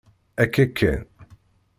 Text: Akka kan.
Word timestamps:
Akka 0.43 0.65
kan. 0.77 0.99